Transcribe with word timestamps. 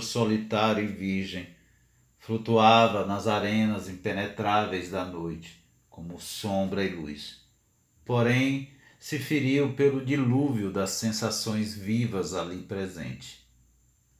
solitário 0.00 0.84
e 0.84 0.86
virgem, 0.86 1.48
flutuava 2.18 3.06
nas 3.06 3.26
arenas 3.26 3.88
impenetráveis 3.88 4.90
da 4.90 5.04
noite, 5.04 5.64
como 5.88 6.20
sombra 6.20 6.84
e 6.84 6.94
luz. 6.94 7.44
Porém, 8.04 8.70
se 8.98 9.18
feriu 9.18 9.72
pelo 9.74 10.04
dilúvio 10.04 10.72
das 10.72 10.90
sensações 10.90 11.74
vivas 11.74 12.34
ali 12.34 12.62
presente. 12.62 13.46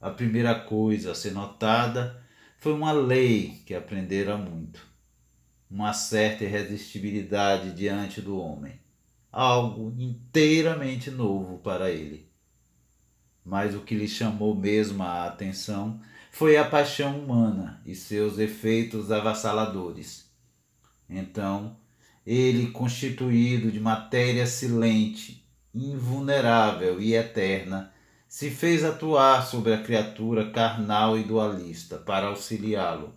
A 0.00 0.10
primeira 0.10 0.54
coisa 0.54 1.12
a 1.12 1.14
ser 1.14 1.32
notada 1.32 2.22
foi 2.58 2.72
uma 2.72 2.92
lei 2.92 3.62
que 3.66 3.74
aprendera 3.74 4.36
muito, 4.36 4.86
uma 5.70 5.92
certa 5.92 6.44
irresistibilidade 6.44 7.72
diante 7.72 8.20
do 8.20 8.38
homem, 8.38 8.78
algo 9.32 9.94
inteiramente 9.98 11.10
novo 11.10 11.58
para 11.58 11.90
ele. 11.90 12.30
Mas 13.46 13.76
o 13.76 13.80
que 13.80 13.94
lhe 13.94 14.08
chamou 14.08 14.56
mesmo 14.56 15.04
a 15.04 15.24
atenção 15.24 16.00
foi 16.32 16.56
a 16.56 16.64
paixão 16.64 17.16
humana 17.20 17.80
e 17.86 17.94
seus 17.94 18.38
efeitos 18.38 19.12
avassaladores. 19.12 20.28
Então, 21.08 21.76
ele, 22.26 22.72
constituído 22.72 23.70
de 23.70 23.78
matéria 23.78 24.48
silente, 24.48 25.48
invulnerável 25.72 27.00
e 27.00 27.14
eterna, 27.14 27.92
se 28.26 28.50
fez 28.50 28.82
atuar 28.82 29.46
sobre 29.46 29.72
a 29.72 29.80
criatura 29.80 30.50
carnal 30.50 31.16
e 31.16 31.22
dualista 31.22 31.98
para 31.98 32.26
auxiliá-lo. 32.26 33.14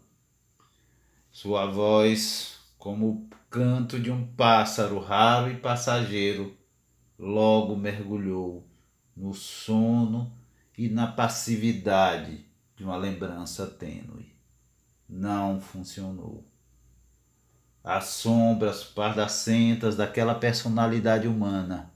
Sua 1.31 1.66
voz, 1.66 2.59
como 2.77 3.09
o 3.09 3.27
canto 3.49 3.99
de 3.99 4.11
um 4.11 4.27
pássaro 4.27 4.99
raro 4.99 5.52
e 5.52 5.55
passageiro, 5.55 6.55
logo 7.17 7.75
mergulhou 7.75 8.69
no 9.20 9.34
sono 9.34 10.31
e 10.78 10.88
na 10.88 11.06
passividade 11.06 12.45
de 12.75 12.86
uma 12.86 12.95
lembrança 12.95 13.67
tênue. 13.67 14.34
Não 15.08 15.59
funcionou. 15.59 16.45
As 17.84 18.06
sombras 18.06 18.84
pardacentas 18.84 19.98
daquela 19.98 20.34
personalidade 20.36 21.28
humana, 21.28 21.92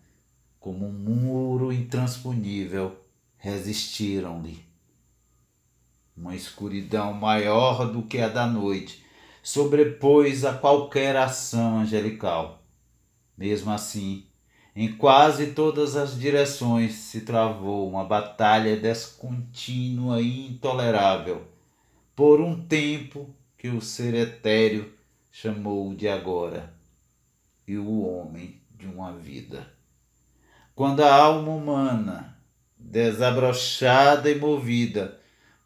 como 0.59 0.85
um 0.85 0.91
muro 0.91 1.71
intransponível, 1.71 2.99
resistiram-lhe. 3.37 4.65
Uma 6.15 6.35
escuridão 6.35 7.13
maior 7.13 7.89
do 7.91 8.03
que 8.03 8.19
a 8.19 8.27
da 8.27 8.45
noite 8.45 9.05
sobrepôs 9.41 10.43
a 10.43 10.53
qualquer 10.53 11.15
ação 11.15 11.79
angelical. 11.79 12.63
Mesmo 13.37 13.71
assim, 13.71 14.25
em 14.75 14.91
quase 14.97 15.47
todas 15.47 15.95
as 15.95 16.19
direções 16.19 16.93
se 16.93 17.21
travou 17.21 17.87
uma 17.87 18.03
batalha 18.03 18.75
descontínua 18.75 20.19
e 20.19 20.47
intolerável, 20.47 21.43
por 22.15 22.41
um 22.41 22.59
tempo 22.65 23.29
que 23.57 23.69
o 23.69 23.81
ser 23.81 24.15
etéreo 24.15 24.91
chamou 25.31 25.93
de 25.93 26.07
agora, 26.07 26.73
e 27.67 27.77
o 27.77 28.01
homem 28.01 28.59
de 28.75 28.87
uma 28.87 29.13
vida. 29.13 29.67
Quando 30.75 31.01
a 31.01 31.13
alma 31.13 31.51
humana 31.51 32.37
desabrochada 32.77 34.29
e 34.29 34.35
movida 34.35 35.19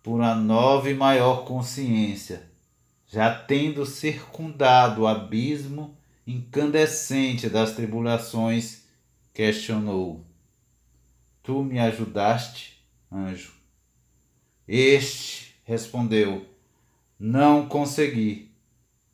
por 0.03 0.19
uma 0.19 0.36
nova 0.36 0.89
e 0.89 0.94
maior 0.94 1.44
consciência, 1.45 2.44
já 3.08 3.33
tendo 3.33 3.86
circundado 3.86 5.02
o 5.02 5.08
abismo 5.08 5.97
incandescente 6.25 7.49
das 7.49 7.71
tribulações, 7.71 8.86
questionou: 9.38 10.25
Tu 11.43 11.63
me 11.63 11.77
ajudaste, 11.77 12.83
anjo? 13.11 13.53
Este 14.67 15.53
respondeu: 15.64 16.43
Não 17.20 17.67
consegui. 17.67 18.52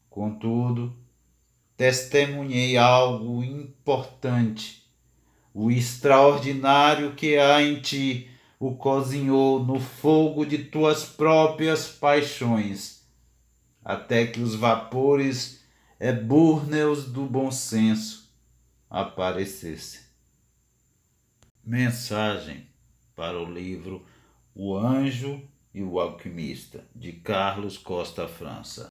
Contudo, 0.10 0.96
testemunhei 1.76 2.78
algo 2.78 3.44
importante 3.44 4.90
o 5.54 5.70
extraordinário 5.70 7.16
que 7.16 7.36
há 7.36 7.62
em 7.62 7.82
ti 7.82 8.32
o 8.58 8.78
cozinhou 8.78 9.62
no 9.62 9.78
fogo 9.78 10.46
de 10.46 10.58
tuas 10.58 11.04
próprias 11.04 11.90
paixões, 11.90 13.06
até 13.84 14.26
que 14.26 14.40
os 14.40 14.56
vapores 14.56 15.62
ebúrneos 16.00 17.12
do 17.12 17.26
bom 17.26 17.52
senso 17.52 18.32
aparecessem. 18.90 20.13
Mensagem 21.66 22.68
para 23.16 23.40
o 23.40 23.50
livro 23.50 24.06
O 24.54 24.76
Anjo 24.76 25.42
e 25.74 25.82
o 25.82 25.98
Alquimista, 25.98 26.84
de 26.94 27.14
Carlos 27.14 27.78
Costa 27.78 28.28
França. 28.28 28.82